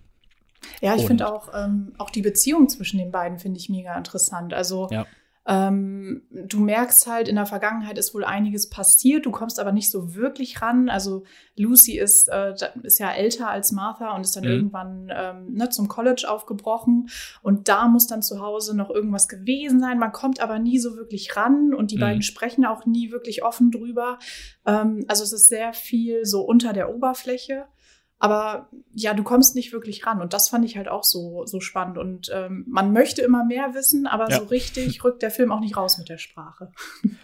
Ja, 0.82 0.96
ich 0.96 1.06
finde 1.06 1.32
auch, 1.32 1.50
ähm, 1.54 1.94
auch 1.98 2.10
die 2.10 2.22
Beziehung 2.22 2.70
zwischen 2.70 2.98
den 2.98 3.12
beiden 3.12 3.40
finde 3.40 3.60
ich 3.60 3.70
mega 3.70 3.98
interessant. 3.98 4.54
Also 4.54 4.88
ja. 4.92 5.06
ähm, 5.46 6.24
du 6.32 6.60
merkst 6.60 7.08
halt, 7.08 7.28
in 7.28 7.36
der 7.36 7.46
Vergangenheit 7.46 7.98
ist 7.98 8.14
wohl 8.14 8.24
einiges 8.24 8.70
passiert, 8.70 9.26
du 9.26 9.32
kommst 9.32 9.60
aber 9.60 9.72
nicht 9.72 9.92
so 9.92 10.16
wirklich 10.16 10.62
ran. 10.62 10.90
Also 10.90 11.24
Lucy 11.56 11.98
ist, 11.98 12.28
äh, 12.30 12.54
ist 12.84 13.00
ja 13.00 13.12
älter 13.12 13.50
als 13.50 13.72
Martha 13.72 14.16
und 14.16 14.22
ist 14.22 14.36
dann 14.36 14.44
mhm. 14.44 14.50
irgendwann 14.50 15.12
ähm, 15.14 15.54
ne, 15.54 15.70
zum 15.70 15.88
College 15.88 16.26
aufgebrochen 16.30 17.10
und 17.42 17.68
da 17.68 17.88
muss 17.88 18.08
dann 18.08 18.22
zu 18.22 18.42
Hause 18.42 18.76
noch 18.76 18.90
irgendwas 18.90 19.28
gewesen 19.28 19.80
sein. 19.80 20.00
Man 20.00 20.12
kommt 20.12 20.40
aber 20.40 20.60
nie 20.60 20.80
so 20.80 20.96
wirklich 20.96 21.36
ran 21.36 21.74
und 21.74 21.92
die 21.92 21.98
mhm. 21.98 22.02
beiden 22.02 22.22
sprechen 22.22 22.66
auch 22.66 22.86
nie 22.86 23.12
wirklich 23.12 23.44
offen 23.44 23.72
drüber. 23.72 24.20
Ähm, 24.66 25.04
also 25.08 25.24
es 25.24 25.34
ist 25.34 25.50
sehr 25.50 25.74
viel 25.74 26.26
so 26.26 26.42
unter 26.42 26.74
der 26.74 26.94
Oberfläche. 26.94 27.66
Aber 28.22 28.68
ja, 28.94 29.14
du 29.14 29.24
kommst 29.24 29.56
nicht 29.56 29.72
wirklich 29.72 30.06
ran. 30.06 30.22
Und 30.22 30.34
das 30.34 30.50
fand 30.50 30.66
ich 30.66 30.76
halt 30.76 30.90
auch 30.90 31.06
so, 31.06 31.46
so 31.46 31.62
spannend. 31.62 31.98
Und 31.98 32.30
ähm, 32.34 32.66
man 32.68 32.92
möchte 32.92 33.22
immer 33.22 33.46
mehr 33.46 33.74
wissen, 33.74 34.08
aber 34.08 34.30
ja. 34.30 34.40
so 34.40 34.44
richtig 34.46 35.04
rückt 35.06 35.22
der 35.22 35.32
Film 35.32 35.54
auch 35.54 35.62
nicht 35.62 35.78
raus 35.78 35.98
mit 35.98 36.10
der 36.10 36.18
Sprache. 36.18 36.72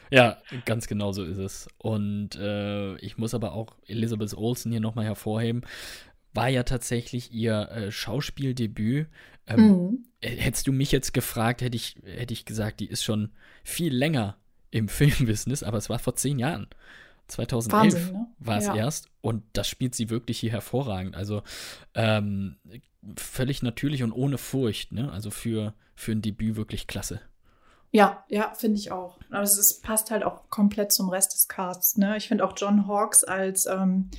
Ja, 0.10 0.38
ganz 0.64 0.88
genau 0.88 1.12
so 1.12 1.24
ist 1.26 1.38
es. 1.38 1.68
Und 1.78 2.36
äh, 2.38 2.96
ich 2.98 3.18
muss 3.18 3.34
aber 3.34 3.52
auch 3.52 3.76
Elizabeth 3.88 4.34
Olsen 4.36 4.72
hier 4.72 4.80
nochmal 4.80 5.06
hervorheben. 5.06 5.64
War 6.34 6.48
ja 6.48 6.64
tatsächlich 6.64 7.34
ihr 7.34 7.70
äh, 7.72 7.92
Schauspieldebüt. 7.92 9.08
Ähm, 9.48 9.60
mhm. 9.60 10.06
Hättest 10.22 10.66
du 10.68 10.72
mich 10.72 10.94
jetzt 10.94 11.14
gefragt, 11.14 11.62
hätte 11.62 11.76
ich, 11.76 11.98
hätte 12.06 12.34
ich 12.34 12.46
gesagt, 12.46 12.80
die 12.80 12.88
ist 12.88 13.04
schon 13.04 13.32
viel 13.66 13.94
länger 13.94 14.38
im 14.72 14.88
Filmbusiness, 14.88 15.62
aber 15.62 15.78
es 15.78 15.90
war 15.90 16.00
vor 16.00 16.16
zehn 16.16 16.40
Jahren. 16.40 16.68
2011 17.28 17.94
Wahnsinn, 17.94 18.14
ne? 18.14 18.28
war 18.40 18.58
es 18.58 18.66
Ja. 18.66 18.76
erst 18.76 19.10
und 19.22 19.44
das 19.54 19.68
spielt 19.68 19.96
sie 19.96 20.10
wirklich 20.10 20.40
hier 20.40 20.52
hervorragend. 20.52 21.16
Also 21.16 21.44
ähm, 21.94 22.58
völlig 23.18 23.64
natürlich 23.64 24.04
und 24.04 24.12
ohne 24.12 24.38
Furcht, 24.38 24.92
ne? 24.92 25.12
Also 25.12 25.32
für, 25.32 25.74
für 25.96 26.12
ein 26.12 26.22
Debüt 26.22 26.56
wirklich 26.56 26.88
klasse. 26.88 27.22
Ja, 27.92 28.26
ja, 28.30 28.54
finde 28.56 28.78
ich 28.78 28.92
auch. 28.92 29.20
Aber 29.30 29.44
es 29.44 29.58
ist, 29.58 29.82
passt 29.82 30.12
halt 30.12 30.24
auch 30.24 30.50
komplett 30.50 30.92
zum 30.92 31.10
Rest 31.10 31.34
des 31.34 31.48
Casts. 31.48 31.98
Ne? 31.98 32.18
Ich 32.18 32.28
finde 32.28 32.44
auch 32.46 32.54
John 32.58 32.88
Hawkes 32.88 33.24
als 33.24 33.68
ähm, 33.68 34.10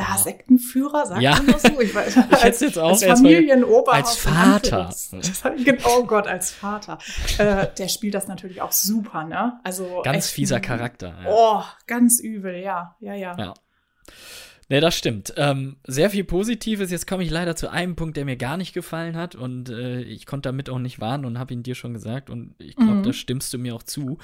ja, 0.00 0.18
Sektenführer, 0.18 1.06
sagt 1.06 1.22
Ja. 1.22 1.36
man 1.36 1.46
das 1.48 1.62
so? 1.62 1.80
Ich, 1.80 1.94
weiß, 1.94 2.16
hätte 2.16 2.42
als, 2.42 2.60
jetzt 2.60 2.78
auch 2.78 2.90
als 2.90 3.04
Familienoberhaupt. 3.04 3.92
als 3.94 4.16
Vater. 4.16 4.90
Genau, 5.64 5.82
Oh 5.98 6.04
Gott, 6.04 6.26
als 6.26 6.50
Vater. 6.50 6.98
äh, 7.38 7.66
der 7.78 7.88
spielt 7.88 8.14
das 8.14 8.26
natürlich 8.28 8.60
auch 8.62 8.72
super, 8.72 9.24
ne? 9.24 9.60
Also 9.64 10.00
Ganz 10.04 10.26
echt 10.26 10.34
fieser 10.34 10.60
Charakter. 10.60 11.14
Ja. 11.24 11.30
Oh, 11.30 11.62
ganz 11.86 12.20
übel, 12.20 12.56
ja, 12.56 12.96
ja, 13.00 13.14
ja. 13.14 13.36
Ja. 13.38 13.54
Ne, 14.68 14.80
das 14.80 14.94
stimmt. 14.96 15.34
Ähm, 15.36 15.78
sehr 15.84 16.10
viel 16.10 16.22
Positives. 16.22 16.92
Jetzt 16.92 17.08
komme 17.08 17.24
ich 17.24 17.30
leider 17.30 17.56
zu 17.56 17.70
einem 17.70 17.96
Punkt, 17.96 18.16
der 18.16 18.24
mir 18.24 18.36
gar 18.36 18.56
nicht 18.56 18.72
gefallen 18.72 19.16
hat 19.16 19.34
und 19.34 19.68
äh, 19.68 20.00
ich 20.02 20.26
konnte 20.26 20.48
damit 20.48 20.70
auch 20.70 20.78
nicht 20.78 21.00
warnen 21.00 21.24
und 21.24 21.40
habe 21.40 21.52
ihn 21.52 21.64
dir 21.64 21.74
schon 21.74 21.92
gesagt 21.92 22.30
und 22.30 22.54
ich 22.58 22.76
glaube, 22.76 22.92
Mhm. 22.94 23.02
da 23.02 23.12
stimmst 23.12 23.52
du 23.52 23.58
mir 23.58 23.74
auch 23.74 23.82
zu. 23.82 24.18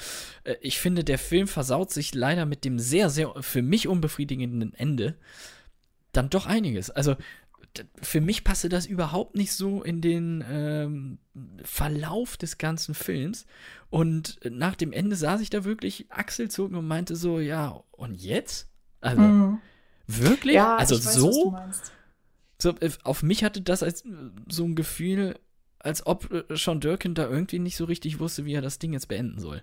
Äh, 0.45 0.55
ich 0.61 0.79
finde, 0.79 1.03
der 1.03 1.19
Film 1.19 1.49
versaut 1.49 1.91
sich 1.91 2.15
leider 2.15 2.47
mit 2.47 2.65
dem 2.65 2.79
sehr, 2.79 3.11
sehr 3.11 3.33
für 3.41 3.61
mich 3.63 3.89
unbefriedigenden 3.89 4.73
Ende 4.75 5.17
dann 6.17 6.31
doch 6.31 6.47
einiges. 6.47 6.91
Also 6.91 7.17
für 8.01 8.21
mich 8.21 8.45
passte 8.45 8.69
das 8.69 8.87
überhaupt 8.87 9.37
nicht 9.37 9.53
so 9.53 9.83
in 9.83 10.01
den 10.01 10.45
ähm, 10.49 11.19
Verlauf 11.63 12.37
des 12.37 12.59
ganzen 12.59 12.95
Films. 12.95 13.47
Und 13.91 14.41
nach 14.49 14.77
dem 14.77 14.93
Ende 14.93 15.17
saß 15.17 15.41
ich 15.41 15.51
da 15.51 15.65
wirklich 15.65 16.07
achselzucken 16.11 16.77
und 16.77 16.87
meinte 16.87 17.17
so, 17.17 17.39
ja, 17.39 17.83
und 17.93 18.15
jetzt? 18.15 18.69
Also, 19.01 19.23
Mhm. 19.23 19.59
Wirklich? 20.07 20.55
Ja, 20.55 20.77
also 20.77 20.95
weiß, 20.95 21.15
so, 21.15 21.57
so, 22.59 22.77
äh, 22.79 22.91
auf 23.03 23.23
mich 23.23 23.43
hatte 23.43 23.61
das 23.61 23.83
als 23.83 24.05
äh, 24.05 24.09
so 24.49 24.65
ein 24.65 24.77
Gefühl, 24.77 25.37
als 25.81 26.07
ob 26.07 26.33
äh, 26.33 26.45
Sean 26.57 26.81
Durkin 26.81 27.15
da 27.15 27.29
irgendwie 27.29 27.59
nicht 27.59 27.77
so 27.77 27.85
richtig 27.85 28.21
wusste, 28.21 28.45
wie 28.45 28.55
er 28.55 28.63
das 28.63 28.79
Ding 28.79 28.93
jetzt 28.93 29.09
beenden 29.09 29.41
soll. 29.41 29.63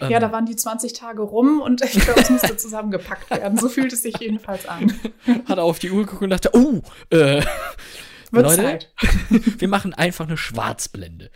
Ja, 0.00 0.08
Ähm, 0.10 0.20
da 0.20 0.32
waren 0.32 0.46
die 0.46 0.56
20 0.56 0.92
Tage 0.92 1.22
rum 1.22 1.60
und 1.60 1.82
ich 1.84 2.00
glaube, 2.00 2.20
es 2.20 2.30
musste 2.30 2.56
zusammengepackt 2.56 3.30
werden. 3.30 3.58
So 3.58 3.68
fühlt 3.68 3.92
es 3.92 4.02
sich 4.02 4.16
jedenfalls 4.18 4.66
an. 4.66 4.92
hat 5.46 5.58
er 5.58 5.64
auf 5.64 5.78
die 5.78 5.90
Uhr 5.90 6.04
geguckt 6.04 6.22
und 6.22 6.30
dachte, 6.30 6.50
oh, 6.54 6.82
äh, 7.10 7.42
Wird 8.32 8.46
Leute, 8.46 8.62
Zeit. 8.62 8.92
wir 9.30 9.66
machen 9.68 9.92
einfach 9.92 10.26
eine 10.26 10.36
Schwarzblende. 10.36 11.30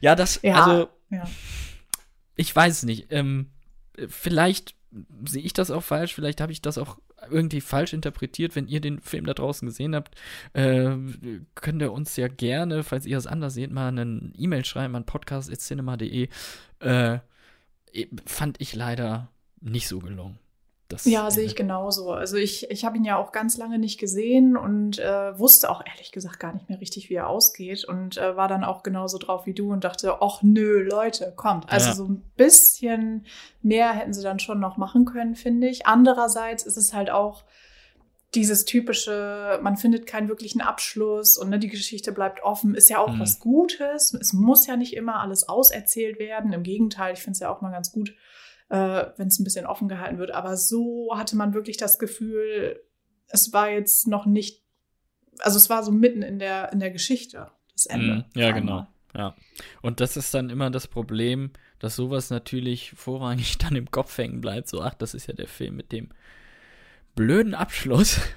ja, 0.00 0.14
das, 0.14 0.38
Ja. 0.42 0.64
also, 0.64 0.88
Ja. 1.10 1.24
ich 2.36 2.54
weiß 2.54 2.72
es 2.78 2.82
nicht. 2.84 3.06
Ähm, 3.10 3.50
äh, 3.96 4.06
vielleicht 4.08 4.76
sehe 5.26 5.42
ich 5.42 5.52
das 5.52 5.70
auch 5.72 5.82
falsch, 5.82 6.14
vielleicht 6.14 6.40
habe 6.40 6.52
ich 6.52 6.62
das 6.62 6.78
auch 6.78 6.98
irgendwie 7.28 7.60
falsch 7.60 7.92
interpretiert. 7.92 8.54
Wenn 8.54 8.68
ihr 8.68 8.80
den 8.80 9.00
Film 9.00 9.26
da 9.26 9.34
draußen 9.34 9.66
gesehen 9.66 9.96
habt, 9.96 10.14
äh, 10.52 10.90
könnt 11.56 11.82
ihr 11.82 11.92
uns 11.92 12.16
ja 12.16 12.28
gerne, 12.28 12.84
falls 12.84 13.04
ihr 13.04 13.18
es 13.18 13.26
anders 13.26 13.54
seht, 13.54 13.72
mal 13.72 13.88
eine 13.88 14.30
E-Mail 14.38 14.64
schreiben 14.64 14.94
an 14.94 15.06
podcast.cinema.de. 15.06 16.28
Äh, 16.80 17.18
fand 18.26 18.60
ich 18.60 18.74
leider 18.74 19.28
nicht 19.60 19.88
so 19.88 19.98
gelungen. 19.98 20.38
Das 20.88 21.04
Ja, 21.04 21.32
sehe 21.32 21.42
ich 21.44 21.56
genauso. 21.56 22.12
Also 22.12 22.36
ich, 22.36 22.70
ich 22.70 22.84
habe 22.84 22.96
ihn 22.96 23.04
ja 23.04 23.16
auch 23.16 23.32
ganz 23.32 23.56
lange 23.56 23.76
nicht 23.80 23.98
gesehen 23.98 24.56
und 24.56 25.00
äh, 25.00 25.36
wusste 25.36 25.68
auch 25.68 25.82
ehrlich 25.84 26.12
gesagt 26.12 26.38
gar 26.38 26.54
nicht 26.54 26.68
mehr 26.68 26.80
richtig, 26.80 27.10
wie 27.10 27.14
er 27.14 27.28
ausgeht 27.28 27.84
und 27.84 28.18
äh, 28.18 28.36
war 28.36 28.46
dann 28.46 28.62
auch 28.62 28.84
genauso 28.84 29.18
drauf 29.18 29.46
wie 29.46 29.52
du 29.54 29.72
und 29.72 29.82
dachte, 29.82 30.22
ach 30.22 30.42
nö, 30.42 30.84
Leute, 30.88 31.32
kommt. 31.34 31.68
Also 31.72 31.88
Ja. 31.88 31.94
so 31.96 32.04
ein 32.04 32.22
bisschen 32.36 33.26
mehr 33.62 33.92
hätten 33.94 34.12
sie 34.14 34.22
dann 34.22 34.38
schon 34.38 34.60
noch 34.60 34.76
machen 34.76 35.06
können, 35.06 35.34
finde 35.34 35.66
ich. 35.68 35.88
Andererseits 35.88 36.62
ist 36.64 36.76
es 36.76 36.94
halt 36.94 37.10
auch 37.10 37.42
dieses 38.36 38.64
typische, 38.64 39.58
man 39.62 39.76
findet 39.76 40.06
keinen 40.06 40.28
wirklichen 40.28 40.60
Abschluss 40.60 41.36
und 41.38 41.48
ne, 41.50 41.58
die 41.58 41.68
Geschichte 41.68 42.12
bleibt 42.12 42.42
offen, 42.42 42.74
ist 42.74 42.88
ja 42.90 42.98
auch 42.98 43.12
Mhm. 43.12 43.20
was 43.20 43.40
Gutes. 43.40 44.14
Es 44.14 44.32
muss 44.32 44.66
ja 44.66 44.76
nicht 44.76 44.94
immer 44.94 45.20
alles 45.20 45.48
auserzählt 45.48 46.18
werden. 46.18 46.52
Im 46.52 46.62
Gegenteil, 46.62 47.14
ich 47.14 47.20
finde 47.20 47.32
es 47.32 47.40
ja 47.40 47.50
auch 47.50 47.62
mal 47.62 47.72
ganz 47.72 47.90
gut, 47.90 48.14
äh, 48.68 49.06
wenn 49.16 49.28
es 49.28 49.38
ein 49.38 49.44
bisschen 49.44 49.66
offen 49.66 49.88
gehalten 49.88 50.18
wird. 50.18 50.30
Aber 50.30 50.56
so 50.56 51.10
hatte 51.16 51.36
man 51.36 51.54
wirklich 51.54 51.76
das 51.76 51.98
Gefühl, 51.98 52.80
es 53.28 53.52
war 53.52 53.70
jetzt 53.70 54.06
noch 54.06 54.26
nicht, 54.26 54.62
also 55.40 55.56
es 55.56 55.68
war 55.68 55.82
so 55.82 55.90
mitten 55.90 56.22
in 56.22 56.38
der, 56.38 56.72
in 56.72 56.78
der 56.78 56.90
Geschichte, 56.90 57.50
das 57.72 57.86
Ende. 57.86 58.26
Mhm, 58.34 58.40
ja, 58.40 58.52
genau. 58.52 58.86
Ja. 59.14 59.34
Und 59.82 60.00
das 60.00 60.16
ist 60.16 60.34
dann 60.34 60.50
immer 60.50 60.70
das 60.70 60.86
Problem, 60.86 61.50
dass 61.78 61.96
sowas 61.96 62.30
natürlich 62.30 62.92
vorrangig 62.92 63.58
dann 63.58 63.74
im 63.74 63.90
Kopf 63.90 64.16
hängen 64.18 64.40
bleibt. 64.40 64.68
So, 64.68 64.82
ach, 64.82 64.94
das 64.94 65.14
ist 65.14 65.26
ja 65.26 65.34
der 65.34 65.48
Film 65.48 65.76
mit 65.76 65.90
dem 65.92 66.10
blöden 67.16 67.54
Abschluss. 67.54 68.20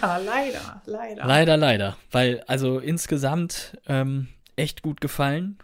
Ja, 0.00 0.18
leider, 0.18 0.82
leider. 0.86 1.26
leider, 1.26 1.56
leider. 1.56 1.96
Weil, 2.12 2.44
also 2.46 2.78
insgesamt 2.78 3.76
ähm, 3.88 4.28
echt 4.54 4.82
gut 4.82 5.00
gefallen. 5.00 5.58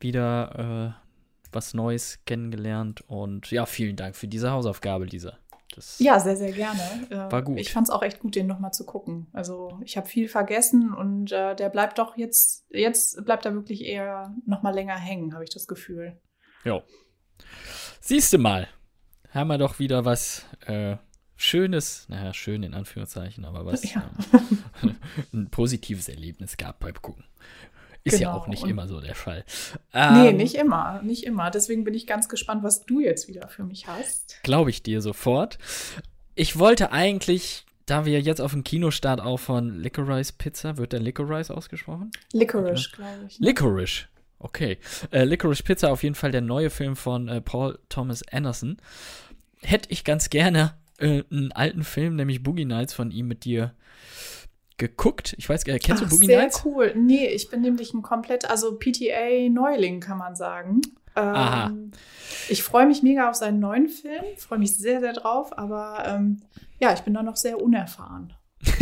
Wieder 0.00 0.94
äh, 0.96 1.52
was 1.52 1.74
Neues 1.74 2.20
kennengelernt. 2.24 3.04
Und 3.06 3.50
ja, 3.50 3.66
vielen 3.66 3.96
Dank 3.96 4.16
für 4.16 4.28
diese 4.28 4.50
Hausaufgabe, 4.52 5.04
Lisa. 5.04 5.36
Das, 5.74 5.98
Ja, 5.98 6.18
sehr, 6.20 6.36
sehr 6.36 6.52
gerne. 6.52 6.80
Äh, 7.10 7.30
War 7.30 7.42
gut. 7.42 7.58
Ich 7.58 7.70
fand 7.70 7.88
es 7.88 7.92
auch 7.92 8.02
echt 8.02 8.20
gut, 8.20 8.34
den 8.34 8.46
nochmal 8.46 8.72
zu 8.72 8.86
gucken. 8.86 9.26
Also 9.34 9.78
ich 9.84 9.98
habe 9.98 10.06
viel 10.06 10.28
vergessen 10.28 10.94
und 10.94 11.32
äh, 11.32 11.54
der 11.54 11.68
bleibt 11.68 11.98
doch 11.98 12.16
jetzt, 12.16 12.64
jetzt 12.70 13.22
bleibt 13.26 13.44
er 13.44 13.52
wirklich 13.52 13.84
eher 13.84 14.34
nochmal 14.46 14.74
länger 14.74 14.96
hängen, 14.96 15.34
habe 15.34 15.44
ich 15.44 15.50
das 15.50 15.66
Gefühl. 15.66 16.18
Jo. 16.64 16.82
Siehst 18.00 18.32
du 18.32 18.38
mal, 18.38 18.68
haben 19.30 19.48
wir 19.48 19.58
doch 19.58 19.78
wieder 19.78 20.06
was 20.06 20.46
äh, 20.66 20.96
Schönes, 21.36 22.06
naja, 22.08 22.32
schön 22.32 22.62
in 22.62 22.74
Anführungszeichen, 22.74 23.44
aber 23.44 23.66
was 23.66 23.92
Ja. 23.92 24.10
ähm, 24.82 24.96
ein 25.32 25.50
positives 25.50 26.08
Erlebnis 26.08 26.56
gab 26.56 26.80
beim 26.80 26.94
Gucken. 27.00 27.24
Ist 28.04 28.20
ja 28.20 28.28
Genau. 28.30 28.38
auch 28.42 28.46
nicht 28.46 28.62
Und- 28.62 28.70
immer 28.70 28.86
so 28.86 29.00
der 29.00 29.14
Fall. 29.16 29.44
nee, 29.92 30.28
Ähm, 30.28 30.36
nicht 30.36 30.54
immer, 30.54 31.02
nicht 31.02 31.24
immer. 31.24 31.50
Deswegen 31.50 31.82
bin 31.84 31.92
ich 31.94 32.06
ganz 32.06 32.28
gespannt, 32.28 32.62
was 32.62 32.84
du 32.86 33.00
jetzt 33.00 33.26
wieder 33.28 33.48
für 33.48 33.64
mich 33.64 33.86
hast. 33.88 34.38
Glaube 34.44 34.70
ich 34.70 34.82
dir 34.82 35.00
sofort. 35.02 35.58
Ich 36.36 36.58
wollte 36.58 36.92
eigentlich, 36.92 37.66
da 37.84 38.04
wir 38.04 38.20
jetzt 38.20 38.40
auf 38.40 38.52
dem 38.52 38.62
Kinostart 38.62 39.20
auch 39.20 39.38
von 39.38 39.80
Licorice 39.80 40.32
Pizza, 40.38 40.76
wird 40.78 40.92
der 40.92 41.00
Licorice 41.00 41.50
ausgesprochen? 41.52 42.12
Licorice, 42.32 42.90
glaube 42.92 43.26
ich. 43.28 43.40
ne? 43.40 43.48
Licorice. 43.48 44.04
Okay. 44.38 44.78
Äh, 45.10 45.24
Licorice 45.24 45.62
Pizza, 45.64 45.90
auf 45.90 46.02
jeden 46.04 46.14
Fall 46.14 46.30
der 46.30 46.42
neue 46.42 46.70
Film 46.70 46.94
von 46.94 47.26
äh, 47.28 47.40
Paul 47.40 47.78
Thomas 47.88 48.22
Anderson. 48.30 48.76
Hätte 49.62 49.90
ich 49.90 50.04
ganz 50.04 50.30
gerne 50.30 50.74
äh, 50.98 51.24
einen 51.30 51.52
alten 51.52 51.84
Film, 51.84 52.16
nämlich 52.16 52.42
Boogie 52.42 52.64
Nights 52.64 52.94
von 52.94 53.10
ihm 53.10 53.28
mit 53.28 53.44
dir 53.44 53.74
geguckt. 54.78 55.34
Ich 55.38 55.48
weiß 55.48 55.64
gar 55.64 55.72
nicht, 55.72 55.86
kennst 55.86 56.02
Ach, 56.02 56.08
du 56.08 56.14
Boogie 56.14 56.26
sehr 56.26 56.40
Nights? 56.40 56.62
cool. 56.64 56.92
Nee, 56.96 57.26
ich 57.28 57.48
bin 57.50 57.62
nämlich 57.62 57.94
ein 57.94 58.02
komplett, 58.02 58.48
also 58.48 58.76
PTA-Neuling, 58.78 60.00
kann 60.00 60.18
man 60.18 60.36
sagen. 60.36 60.82
Aha. 61.14 61.68
Ähm, 61.68 61.92
ich 62.48 62.62
freue 62.62 62.86
mich 62.86 63.02
mega 63.02 63.30
auf 63.30 63.36
seinen 63.36 63.58
neuen 63.58 63.88
Film, 63.88 64.24
freue 64.36 64.58
mich 64.58 64.76
sehr, 64.76 65.00
sehr 65.00 65.14
drauf, 65.14 65.56
aber 65.56 66.04
ähm, 66.06 66.42
ja, 66.78 66.92
ich 66.92 67.00
bin 67.00 67.14
da 67.14 67.22
noch 67.22 67.36
sehr 67.36 67.60
unerfahren. 67.60 68.34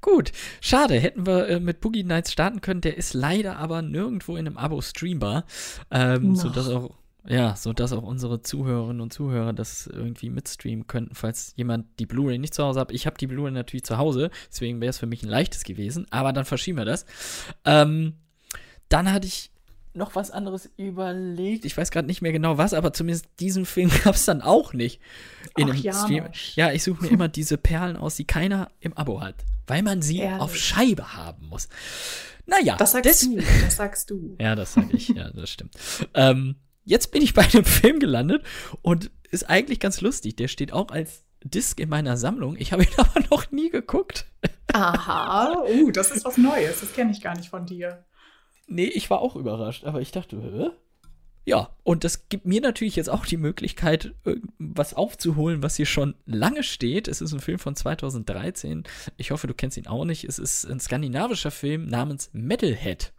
Gut, 0.00 0.32
schade, 0.60 0.94
hätten 0.94 1.26
wir 1.26 1.48
äh, 1.48 1.60
mit 1.60 1.80
Boogie 1.80 2.04
Nights 2.04 2.32
starten 2.32 2.60
können. 2.60 2.80
Der 2.80 2.96
ist 2.96 3.12
leider 3.12 3.56
aber 3.56 3.82
nirgendwo 3.82 4.36
in 4.36 4.46
einem 4.46 4.56
Abo 4.56 4.80
streambar, 4.80 5.44
ähm, 5.90 6.32
Noch. 6.32 6.36
sodass 6.42 6.68
auch 6.68 6.90
ja, 7.28 7.56
sodass 7.56 7.92
auch 7.92 8.02
unsere 8.02 8.42
Zuhörerinnen 8.42 9.00
und 9.00 9.12
Zuhörer 9.12 9.52
das 9.52 9.86
irgendwie 9.86 10.30
mitstreamen 10.30 10.86
könnten, 10.86 11.14
falls 11.14 11.52
jemand 11.56 11.86
die 11.98 12.06
Blu-ray 12.06 12.38
nicht 12.38 12.54
zu 12.54 12.62
Hause 12.64 12.80
hat. 12.80 12.92
Ich 12.92 13.06
habe 13.06 13.16
die 13.18 13.26
Blu-ray 13.26 13.52
natürlich 13.52 13.84
zu 13.84 13.98
Hause, 13.98 14.30
deswegen 14.50 14.80
wäre 14.80 14.90
es 14.90 14.98
für 14.98 15.06
mich 15.06 15.22
ein 15.22 15.28
leichtes 15.28 15.64
gewesen, 15.64 16.06
aber 16.10 16.32
dann 16.32 16.44
verschieben 16.44 16.78
wir 16.78 16.84
das. 16.84 17.04
Ähm, 17.64 18.14
dann 18.88 19.12
hatte 19.12 19.26
ich 19.26 19.50
noch 19.94 20.14
was 20.14 20.30
anderes 20.30 20.68
überlegt. 20.76 21.64
Ich 21.64 21.74
weiß 21.76 21.90
gerade 21.90 22.06
nicht 22.06 22.20
mehr 22.20 22.32
genau 22.32 22.58
was, 22.58 22.74
aber 22.74 22.92
zumindest 22.92 23.26
diesen 23.40 23.64
Film 23.64 23.90
gab 24.04 24.14
es 24.14 24.26
dann 24.26 24.42
auch 24.42 24.72
nicht 24.74 25.00
in 25.56 25.70
Ach, 25.70 25.74
einem 25.74 25.92
Stream. 25.92 26.16
Janosch. 26.24 26.56
Ja, 26.56 26.70
ich 26.72 26.82
suche 26.82 27.02
mir 27.04 27.10
immer 27.10 27.28
diese 27.28 27.56
Perlen 27.56 27.96
aus, 27.96 28.16
die 28.16 28.26
keiner 28.26 28.68
im 28.80 28.92
Abo 28.92 29.20
hat, 29.22 29.36
weil 29.66 29.82
man 29.82 30.02
sie 30.02 30.18
Ehrlich? 30.18 30.40
auf 30.42 30.54
Scheibe 30.56 31.14
haben 31.16 31.48
muss. 31.48 31.68
Naja, 32.44 32.76
Das 32.76 32.92
sagst 32.92 33.06
des- 33.10 33.20
du, 33.22 33.36
das 33.36 33.76
sagst 33.76 34.10
du. 34.10 34.36
Ja, 34.38 34.54
das 34.54 34.74
sage 34.74 34.88
ich, 34.94 35.08
ja, 35.08 35.30
das 35.30 35.50
stimmt. 35.50 35.74
Ähm, 36.14 36.56
jetzt 36.86 37.10
bin 37.10 37.20
ich 37.20 37.34
bei 37.34 37.42
einem 37.42 37.64
Film 37.66 38.00
gelandet 38.00 38.42
und 38.80 39.10
ist 39.30 39.50
eigentlich 39.50 39.80
ganz 39.80 40.00
lustig. 40.00 40.36
Der 40.36 40.48
steht 40.48 40.72
auch 40.72 40.88
als 40.88 41.26
Disc 41.44 41.78
in 41.78 41.90
meiner 41.90 42.16
Sammlung. 42.16 42.56
Ich 42.58 42.72
habe 42.72 42.84
ihn 42.84 42.88
aber 42.96 43.20
noch 43.30 43.50
nie 43.50 43.68
geguckt. 43.68 44.26
Aha, 44.72 45.62
uh, 45.68 45.90
das 45.92 46.10
ist 46.10 46.24
was 46.24 46.38
Neues, 46.38 46.80
das 46.80 46.94
kenne 46.94 47.12
ich 47.12 47.20
gar 47.20 47.36
nicht 47.36 47.50
von 47.50 47.66
dir. 47.66 48.04
Nee, 48.66 48.86
ich 48.86 49.10
war 49.10 49.20
auch 49.20 49.36
überrascht, 49.36 49.84
aber 49.84 50.00
ich 50.00 50.10
dachte, 50.10 50.40
hä? 50.40 50.70
Ja, 51.48 51.70
und 51.84 52.02
das 52.02 52.28
gibt 52.28 52.44
mir 52.44 52.60
natürlich 52.60 52.96
jetzt 52.96 53.08
auch 53.08 53.24
die 53.24 53.36
Möglichkeit, 53.36 54.14
irgendwas 54.24 54.94
aufzuholen, 54.94 55.62
was 55.62 55.76
hier 55.76 55.86
schon 55.86 56.16
lange 56.24 56.64
steht. 56.64 57.06
Es 57.06 57.20
ist 57.20 57.32
ein 57.32 57.38
Film 57.38 57.60
von 57.60 57.76
2013. 57.76 58.82
Ich 59.16 59.30
hoffe, 59.30 59.46
du 59.46 59.54
kennst 59.54 59.76
ihn 59.76 59.86
auch 59.86 60.04
nicht. 60.04 60.24
Es 60.24 60.40
ist 60.40 60.64
ein 60.64 60.80
skandinavischer 60.80 61.52
Film 61.52 61.86
namens 61.86 62.30
Metalhead. 62.32 63.12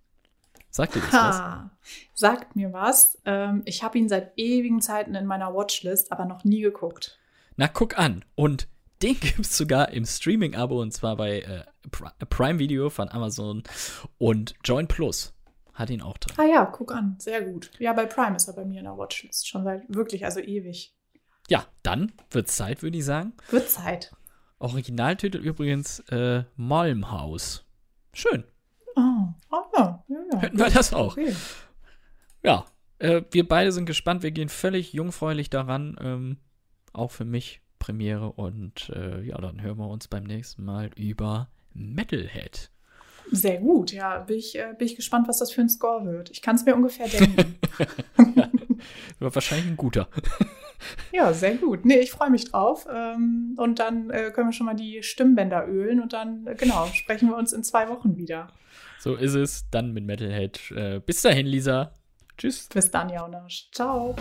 Sagt 0.77 0.93
dir 0.93 0.99
das 0.99 1.11
was? 1.11 1.39
Ha, 1.39 1.71
sagt 2.13 2.55
mir 2.55 2.71
was. 2.71 3.17
Ähm, 3.25 3.63
ich 3.65 3.81
habe 3.81 3.97
ihn 3.97 4.07
seit 4.07 4.37
ewigen 4.37 4.79
Zeiten 4.79 5.15
in 5.15 5.25
meiner 5.25 5.55
Watchlist, 5.55 6.11
aber 6.11 6.25
noch 6.25 6.43
nie 6.43 6.61
geguckt. 6.61 7.17
Na, 7.55 7.67
guck 7.67 7.97
an. 7.97 8.23
Und 8.35 8.67
den 9.01 9.19
gibt 9.19 9.39
es 9.39 9.57
sogar 9.57 9.89
im 9.89 10.05
Streaming-Abo 10.05 10.79
und 10.79 10.93
zwar 10.93 11.15
bei 11.17 11.39
äh, 11.39 11.63
Prime 12.29 12.59
Video 12.59 12.91
von 12.91 13.09
Amazon 13.09 13.63
und 14.19 14.53
Join 14.63 14.87
Plus 14.87 15.33
hat 15.73 15.89
ihn 15.89 16.03
auch 16.03 16.19
drin. 16.19 16.35
Ah 16.37 16.45
ja, 16.45 16.65
guck 16.65 16.93
an. 16.93 17.15
Sehr 17.17 17.41
gut. 17.41 17.71
Ja, 17.79 17.93
bei 17.93 18.05
Prime 18.05 18.35
ist 18.35 18.47
er 18.47 18.53
bei 18.53 18.65
mir 18.65 18.77
in 18.77 18.85
der 18.85 18.99
Watchlist. 18.99 19.47
Schon 19.47 19.63
seit 19.63 19.81
wirklich, 19.87 20.25
also 20.25 20.39
ewig. 20.39 20.95
Ja, 21.49 21.65
dann 21.81 22.13
wird 22.29 22.49
Zeit, 22.49 22.83
würde 22.83 22.99
ich 22.99 23.05
sagen. 23.05 23.33
Wird 23.49 23.67
Zeit. 23.67 24.11
Originaltitel 24.59 25.39
übrigens 25.39 26.01
äh, 26.11 26.43
Malmhaus. 26.55 27.65
Schön. 28.13 28.43
Oh, 28.95 29.27
oh 29.51 29.63
ja, 29.75 30.03
ja, 30.07 30.16
ja. 30.31 30.39
Hätten 30.39 30.57
wir 30.57 30.69
das 30.69 30.93
auch. 30.93 31.17
Okay. 31.17 31.35
Ja, 32.43 32.65
äh, 32.99 33.21
wir 33.31 33.47
beide 33.47 33.71
sind 33.71 33.85
gespannt. 33.85 34.23
Wir 34.23 34.31
gehen 34.31 34.49
völlig 34.49 34.93
jungfräulich 34.93 35.49
daran. 35.49 35.97
Ähm, 36.01 36.37
auch 36.93 37.11
für 37.11 37.25
mich 37.25 37.61
Premiere. 37.79 38.31
Und 38.31 38.89
äh, 38.89 39.21
ja, 39.21 39.37
dann 39.37 39.61
hören 39.61 39.77
wir 39.77 39.87
uns 39.87 40.07
beim 40.07 40.23
nächsten 40.23 40.63
Mal 40.63 40.89
über 40.95 41.49
Metalhead. 41.73 42.71
Sehr 43.31 43.59
gut, 43.59 43.91
ja. 43.91 44.19
Bin 44.19 44.37
ich, 44.37 44.57
äh, 44.57 44.73
bin 44.77 44.87
ich 44.87 44.95
gespannt, 44.95 45.27
was 45.27 45.39
das 45.39 45.51
für 45.51 45.61
ein 45.61 45.69
Score 45.69 46.05
wird. 46.05 46.29
Ich 46.31 46.41
kann 46.41 46.55
es 46.55 46.65
mir 46.65 46.75
ungefähr 46.75 47.07
denken. 47.07 47.55
Wird 49.19 49.35
wahrscheinlich 49.35 49.67
ein 49.67 49.77
guter. 49.77 50.07
ja, 51.11 51.33
sehr 51.33 51.55
gut. 51.55 51.85
Nee, 51.85 51.99
ich 51.99 52.11
freue 52.11 52.29
mich 52.29 52.45
drauf. 52.45 52.87
Ähm, 52.91 53.55
und 53.57 53.79
dann 53.79 54.09
äh, 54.09 54.31
können 54.31 54.49
wir 54.49 54.53
schon 54.53 54.65
mal 54.65 54.75
die 54.75 55.03
Stimmbänder 55.03 55.67
ölen 55.67 56.01
und 56.01 56.13
dann, 56.13 56.47
äh, 56.47 56.55
genau, 56.55 56.85
sprechen 56.87 57.29
wir 57.29 57.35
uns 57.35 57.53
in 57.53 57.63
zwei 57.63 57.89
Wochen 57.89 58.17
wieder. 58.17 58.47
So 58.99 59.15
ist 59.15 59.35
es. 59.35 59.69
Dann 59.69 59.93
mit 59.93 60.05
Metalhead. 60.05 60.71
Äh, 60.71 60.99
bis 60.99 61.21
dahin, 61.21 61.47
Lisa. 61.47 61.93
Tschüss. 62.37 62.69
Bis 62.73 62.91
dann, 62.91 63.09
Jaunasch. 63.09 63.69
Ciao. 63.71 64.15